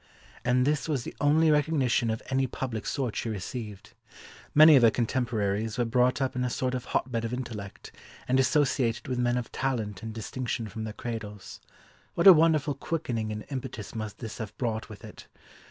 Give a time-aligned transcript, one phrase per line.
[0.43, 3.93] And this was the only recognition of any public sort she received.
[4.55, 7.91] Many of her contemporaries were brought up in a sort of hotbed of intellect,
[8.27, 13.45] and associated with men of talent and distinction from their cradles—what a wonderful quickening and
[13.51, 15.27] impetus must this have brought with it!